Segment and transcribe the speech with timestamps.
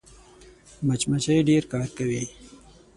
[0.85, 2.23] مچمچۍ ډېر کار کوي